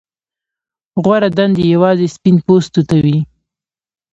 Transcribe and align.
غوره 1.03 1.29
دندې 1.37 1.63
یوازې 1.73 2.07
سپین 2.15 2.35
پوستو 2.45 2.81
ته 2.89 2.95
وې. 3.03 3.17